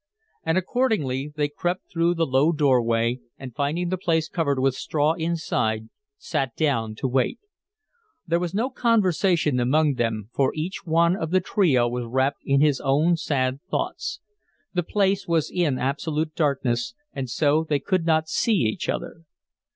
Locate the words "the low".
2.15-2.51